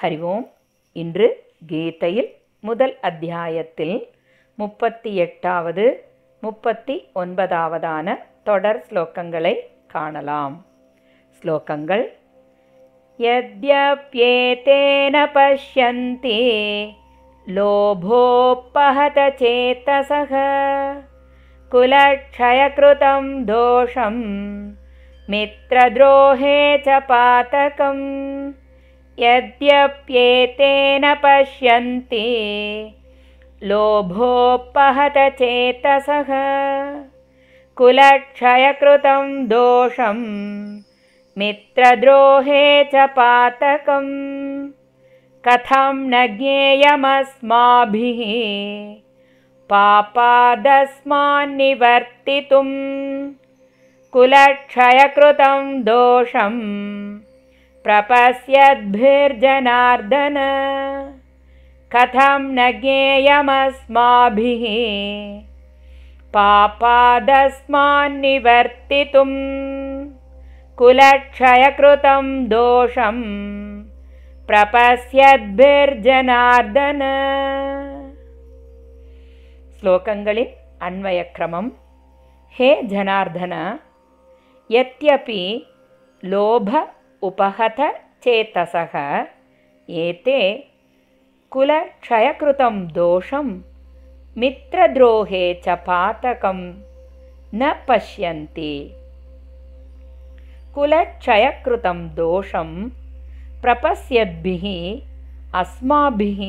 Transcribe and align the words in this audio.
ஹரி 0.00 0.18
ஓம் 0.24 0.46
இன்று 0.96 1.28
கீதையில் 1.66 2.30
முதல் 2.64 2.94
அத்தியாயத்தில் 3.02 3.96
முப்பத்தி 4.58 5.10
எட்டாவது 5.16 5.84
முப்பத்தி 6.42 6.96
ஒன்பதாவதான 7.14 8.16
தொடர் 8.42 8.80
ஸ்லோகங்களை 8.88 9.54
காணலாம் 9.86 10.56
ஸ்லோகங்கள் 11.42 12.04
यद्यप्येतेन 13.18 15.16
पश्यन्ति 15.34 16.38
लोभोपहत 17.46 19.18
चेतसः 19.38 20.32
कुलक्षयकृतं 21.70 23.26
दोषं 23.44 24.16
मित्रद्रोहे 25.28 26.58
च 26.78 26.98
पातकम् 27.08 28.02
यद्यप्येतेन 29.19 31.15
पश्यन्ति 31.25 32.27
लोभोपहत 33.63 35.13
चेतसः। 35.17 36.25
कुलक्षयकृतं 37.75 39.47
दोषम् 39.47 40.79
मित्रद्रोहे 41.37 42.83
च 42.83 42.91
पातकम्। 42.95 44.69
कथं 45.47 45.93
न 45.95 46.37
ज्ञेयमस्माभिः 46.37 48.21
पापादस्मान्निवर्तितुं 49.69 52.67
कुलक्षयकृतं 54.13 55.83
दोषं 55.83 56.57
प्रपश्यद्भिर्जनार्दन। 57.87 60.35
कथं 61.95 62.39
न 62.39 62.71
ज्ञेयमस्माभिः। 62.71 64.63
पापादस्मान्निवर्तितुं 66.33 69.29
कुलक्षयकृतं 70.75 72.45
दोषं 72.45 73.21
प्रपश्यद्भिर्जनार्दन। 74.47 76.99
श्लोकङ्गलि 79.79 80.47
अन्वयक्रमं 80.81 81.69
हे 82.59 82.83
जनार्दन 82.83 83.79
यद्यपि 84.71 85.67
लोभ 86.25 86.87
उपहत 87.21 87.75
चेतसः। 88.23 89.25
एते 89.89 90.67
कुलक्षयकृतं 91.51 92.87
दोषं 92.87 93.61
मित्रद्रोहे 94.37 95.53
च 95.53 95.69
पातकं 95.69 96.59
न 97.55 97.85
पश्यन्ति। 97.87 98.93
कुलक्षयकृतं 100.75 102.15
दोषं 102.15 102.89
प्रपश्यद्भिः 103.61 104.65
अस्माभिः 105.59 106.41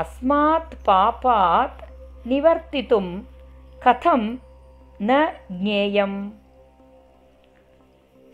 अस्मात् 0.00 0.74
पापात् 0.86 1.82
निवर्तितुं 2.26 3.20
कथं 3.86 4.38
न 5.02 5.32
ज्ञेयम्? 5.52 6.30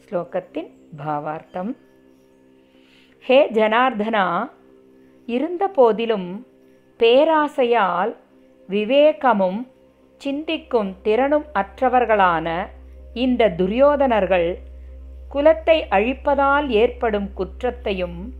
श्लोकतिन् 0.09 0.78
பாவார்த்தம் 0.97 1.77
ஹே 3.25 3.48
ஜனார்தனா 3.53 4.47
இருந்த 5.27 5.69
போதிலும் 5.69 6.47
பேராசையால் 7.00 8.17
விவேகமும் 8.69 9.66
சிந்திக்கும் 10.16 10.97
திறனும் 11.03 11.44
அற்றவர்களான 11.54 12.66
இந்த 13.15 13.48
துரியோதனர்கள் 13.48 14.59
குலத்தை 15.34 15.78
அழிப்பதால் 15.91 16.69
ஏற்படும் 16.69 17.32
குற்றத்தையும் 17.32 18.34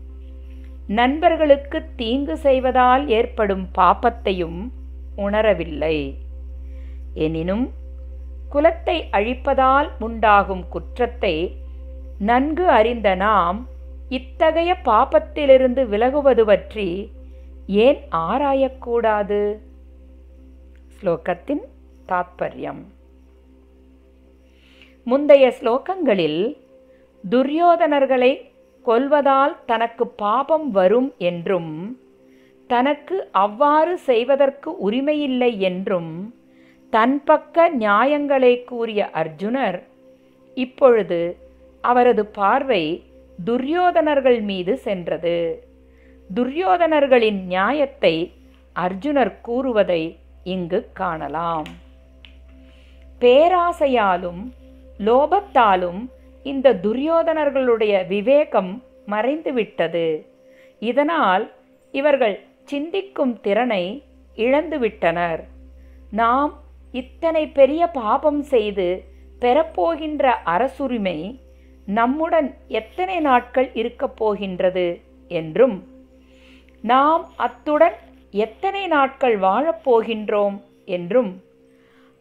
நண்பர்களுக்கு 0.87 1.85
தீங்கு 1.95 2.37
செய்வதால் 2.37 3.07
ஏற்படும் 3.07 3.69
பாப்பத்தையும் 3.77 4.71
உணரவில்லை. 5.15 6.15
எனினும் 7.13 7.73
குலத்தை 8.51 9.03
அழிப்பதால் 9.11 9.89
உண்டாகும் 9.99 10.67
குற்றத்தை 10.69 11.35
நன்கு 12.19 12.67
அறிந்த 12.67 13.15
நாம் 13.15 13.59
இத்தகைய 14.09 14.71
பாபத்திலிருந்து 14.85 15.81
விலகுவது 15.87 16.43
பற்றி 16.45 16.87
ஏன் 17.65 17.99
ஆராயக்கூடாது? 18.11 19.41
ஸ்லோகத்தின் 20.95 21.63
தாத்பரியம். 22.07 22.81
முந்தைய 25.07 25.45
ஸ்லோகங்களில் 25.61 26.41
துரியோதனர்களை 27.23 28.31
கொல்வதால் 28.85 29.55
தனக்கு 29.65 30.07
பாபம் 30.07 30.71
வரும் 30.71 31.09
என்றும் 31.17 31.73
தனக்கு 32.67 33.17
அவ்வாறு 33.31 33.97
செய்வதற்கு 33.97 34.69
உரிமையில்லை 34.89 35.51
என்றும் 35.59 36.33
தன் 36.93 37.23
பக்க 37.23 37.69
நியாயங்களை 37.69 38.53
கூறிய 38.63 39.09
அர்ஜுனர் 39.13 39.79
இப்பொழுது 40.57 41.19
அவரது 41.81 42.25
பார்வை 42.25 43.03
துரியோதனர்கள் 43.45 44.41
மீது 44.41 44.77
சென்றது. 44.77 45.67
துரியோதனர்களின் 46.35 47.45
நியாயத்தை 47.45 48.33
அர்ஜுனர் 48.75 49.41
கூறுவதை 49.41 50.17
இங்கு 50.43 50.89
காணலாம். 50.93 51.65
பேராசையாலும் 53.21 54.53
லோபத்தாலும் 54.97 56.09
இந்த 56.43 56.73
துரியோதனர்களுடைய 56.73 58.07
விவேகம் 58.07 58.83
மறைந்துவிட்டது. 59.07 60.25
இதனால் 60.79 61.51
இவர்கள் 61.91 62.39
சிந்திக்கும் 62.63 63.41
திறனை 63.41 64.03
இழந்துவிட்டனர். 64.35 65.43
நாம் 66.11 66.53
இத்தனை 66.91 67.47
பெரிய 67.47 67.87
பாபம் 67.87 68.41
செய்து 68.41 69.03
பெறப்போகின்ற 69.41 70.23
அரசுரிமை 70.43 71.41
நம்முடன் 71.97 72.49
எத்தனை 72.67 73.19
நாட்கள் 73.19 73.69
இருக்கப் 73.73 74.17
போகின்றது 74.17 74.87
என்றும் 75.27 75.77
நாம் 76.83 77.23
அத்துடன் 77.35 77.97
எத்தனை 78.31 78.87
நாட்கள் 78.87 79.39
வாழப்போகின்றோம் 79.39 80.57
என்றும் 80.85 81.31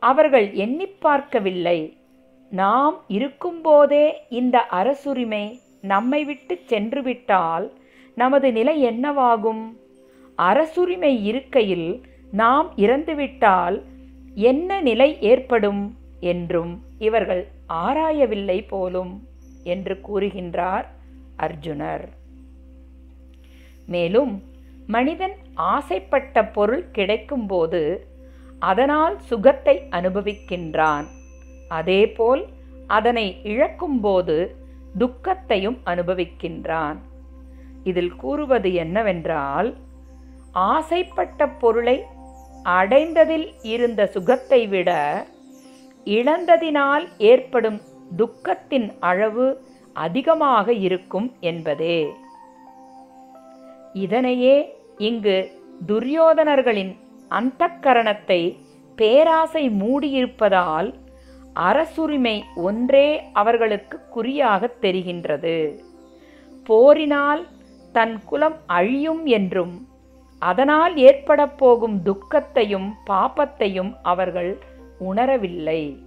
அவர்கள் 0.03 0.47
எண்ணி 0.55 0.87
பார்க்கவில்லை. 0.87 1.79
நாம் 2.51 2.97
இருக்கும்போதே 3.09 4.07
இந்த 4.29 4.57
அரசுரிமை 4.81 5.45
நம்மை 5.83 6.25
விட்டு 6.25 6.55
சென்றுவிட்டால் 6.65 7.67
நமது 8.17 8.49
நிலை 8.53 8.77
என்னவாகும்? 8.85 9.65
அரசுரிமை 10.39 11.13
இருக்கையில் 11.25 11.89
நாம் 12.33 12.69
இறந்துவிட்டால் 12.77 13.77
என்ன 14.51 14.81
நிலை 14.81 15.11
ஏற்படும் 15.21 15.83
என்றும் 16.21 16.73
இவர்கள் 16.99 17.43
ஆராயவில்லை 17.85 18.59
போலும். 18.69 19.13
என்று 19.63 20.01
கூறுகின்றார் 20.09 20.87
அர்ஜுனர். 21.37 22.09
மேலும் 23.87 24.43
மனிதன் 24.87 25.37
ஆசைப்பட்ட 25.55 26.45
பொருள் 26.45 26.85
கிடைக்கும்போது 26.93 27.99
அதனால் 28.59 29.19
சுகத்தை 29.21 29.83
அனுபவிக்கின்றான். 29.91 31.07
அதேபோல் 31.69 32.47
அதனை 32.87 33.41
இழக்கும்போது 33.43 34.57
துக்கத்தையும் 34.99 35.79
அனுபவிக்கின்றான். 35.85 36.99
இதில் 37.85 38.17
கூறுவது 38.17 38.75
என்னவென்றால் 38.75 39.77
ஆசைப்பட்ட 40.53 41.49
பொருளை 41.49 42.03
அடைந்ததில் 42.65 43.49
இருந்த 43.63 44.07
சுகத்தை 44.07 44.67
விட 44.67 44.91
இழந்ததினால் 46.05 47.09
ஏற்படும் 47.19 47.81
துக்கத்தின் 48.17 48.93
அளவு 49.01 49.63
அதிகமாக 49.93 50.73
இருக்கும் 50.73 51.33
என்பதே. 51.41 52.07
இதனையே 53.93 54.75
இங்கு 54.97 55.51
துரியோதனர்களின் 55.87 56.97
அந்தக்கரணத்தை 57.31 58.57
பேராசை 58.97 59.71
மூடியிருப்பதால் 59.71 60.95
அரசுரிமை 61.53 62.45
ஒன்றே 62.57 63.23
அவர்களுக்கு 63.33 64.01
குறியாக 64.11 64.71
தெரிகின்றது. 64.81 65.83
போரினால் 66.65 67.47
தன் 67.93 68.19
குலம் 68.25 68.57
அழியும் 68.67 69.27
என்றும் 69.27 69.89
அதனால் 70.39 70.97
ஏற்பட 70.97 71.47
போகும் 71.47 72.03
துக்கத்தையும் 72.03 72.95
பாப்பத்தையும் 73.07 73.93
அவர்கள் 74.03 74.59
உணரவில்லை. 75.01 76.03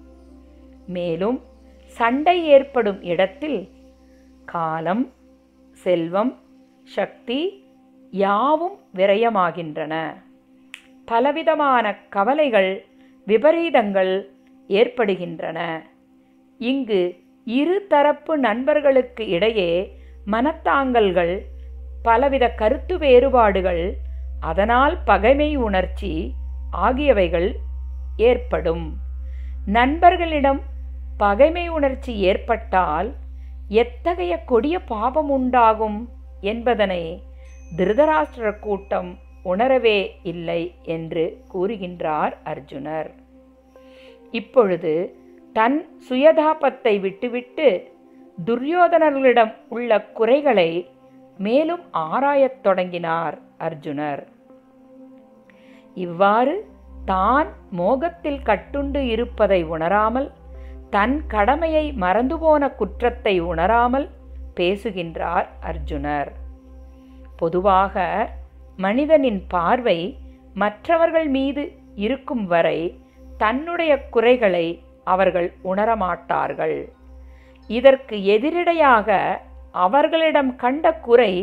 மேலும் 0.87 1.39
சண்டை 1.97 2.45
ஏற்படும் 2.45 3.01
இடத்தில் 3.01 3.69
காலம் 4.45 5.11
செல்வம் 5.71 6.39
சக்தி 6.83 7.39
யாவும் 8.11 8.77
விரயமாகின்றன. 8.95 9.93
பலவிதமான 11.05 11.95
கவலைகள் 12.09 12.85
விபரீதங்கள் 13.27 14.13
ஏற்படுகின்றன. 14.67 15.59
இங்கு 16.57 17.01
இரு 17.45 17.85
தரப்பு 17.89 18.37
நண்பர்களுக்கு 18.37 19.27
இடையே 19.27 19.97
மனத்தாங்கல்கள் 20.31 21.41
பலவித 22.03 22.49
கருத்து 22.49 22.97
வேறுபாடுகள் 22.97 23.95
அதனால் 24.39 24.97
பகைமை 25.05 25.55
உணர்ச்சி 25.55 26.33
ஆகியவைகள் 26.71 27.55
ஏற்படும். 28.17 28.95
நண்பர்களிடம் 29.65 30.69
பகைமை 31.21 31.63
உணர்ச்சி 31.67 32.13
ஏற்பட்டால் 32.29 33.09
எத்தகைய 33.81 34.33
கொடிய 34.51 34.75
பாபம் 34.93 35.29
உண்டாகும் 35.29 35.99
என்பதனை 36.51 37.03
திருதராஷ்டிர 37.77 38.47
கூட்டம் 38.59 39.11
உணரவே 39.43 39.99
இல்லை 40.31 40.61
என்று 40.95 41.23
கூறுகின்றார் 41.53 42.33
அர்ஜுனர். 42.45 43.09
இப்பொழுது 44.31 44.93
தன் 45.55 45.77
சுயதாபத்தை 46.09 46.93
விட்டுவிட்டு 46.99 47.67
துரியோதனர்களிடம் 48.45 49.53
உள்ள 49.69 50.01
குறைகளை 50.17 50.69
மேலும் 51.37 51.83
ஆராயத் 52.11 52.61
தொடங்கினார் 52.61 53.37
அர்ஜுனர். 53.59 54.21
இவ்வாறு 55.97 56.55
தான் 57.05 57.47
மோகத்தில் 57.71 58.43
கட்டுண்டு 58.45 59.01
இருப்பதை 59.13 59.59
உணராமல் 59.75 60.29
தன் 60.95 61.17
கடமையை 61.27 61.83
மறந்துபோன 61.99 62.63
குற்றத்தை 62.75 63.33
உணராமல் 63.51 64.07
பேசுகின்றார் 64.55 65.47
அர்ஜுனர். 65.69 66.31
பொதுவாக 67.37 68.03
மனிதனின் 68.77 69.41
பார்வை 69.47 69.99
மற்றவர்கள் 70.53 71.27
மீது 71.27 71.63
இருக்கும் 71.95 72.45
வரை 72.45 72.79
தன்னுடைய 73.37 73.91
குறைகளை 74.15 74.65
அவர்கள் 75.03 75.49
உணரமாட்டார்கள். 75.63 76.77
இதற்கு 77.69 78.17
எதிரிடையாக 78.35 79.19
அவர்களிடம் 79.85 80.55
கண்ட 80.55 80.93
குறை 81.07 81.33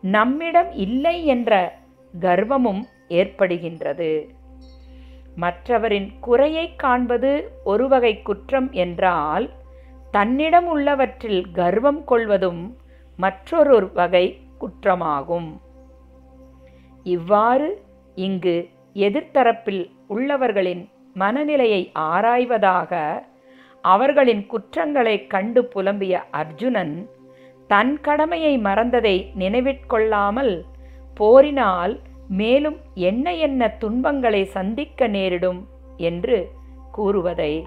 நம்மிடம் 0.00 0.72
இல்லை 0.86 1.16
என்ற 1.26 1.52
கர்வமும் 2.20 2.82
ஏற்படுகின்றது. 3.08 4.10
மற்றவரின் 5.36 6.08
குறையை 6.20 6.66
காண்பது 6.76 7.30
ஒரு 7.64 7.88
வகை 7.88 8.22
குற்றம் 8.22 8.68
என்றால் 8.72 9.46
தன்னிடம் 10.10 10.66
உள்ளவற்றில் 10.66 11.42
கர்வம் 11.50 12.02
கொள்வதும் 12.04 12.62
மற்றொரு 13.18 13.90
வகை 13.92 14.26
குற்றமாகும். 14.60 15.48
இவ்வாறு 17.06 17.68
இங்கு 18.16 18.56
எதிர்த்தரப்பில் 18.96 19.82
உள்ளவர்களின் 20.08 20.82
மனநிலையை 21.14 21.82
ஆராய்வதாக 22.10 22.92
அவர்களின் 23.84 24.46
குற்றங்களை 24.46 25.16
கண்டு 25.26 25.62
புலம்பிய 25.74 26.14
அர்ஜுனன் 26.30 26.94
தன் 27.70 27.94
கடமையை 28.00 28.54
மறந்ததை 28.58 29.16
நினைவிற்கொள்ளாமல் 29.38 30.54
போரினால் 31.14 31.94
மேலும் 32.28 32.76
என்ன 32.94 33.34
என்ன 33.34 33.68
துன்பங்களை 33.68 34.44
சந்திக்க 34.44 35.06
நேரிடும் 35.06 35.68
என்று 35.96 36.52
கூறுவதை 36.92 37.66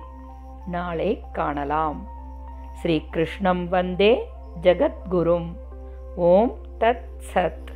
நாளை 0.65 1.23
காணலாம். 1.31 2.07
ஸ்ரீ 2.73 3.01
கிருஷ்ணம் 3.11 3.69
வந்தே 3.69 4.27
ஜகத்குரும். 4.61 5.55
ஓம் 6.15 6.57
தத் 6.79 7.07
சத். 7.33 7.68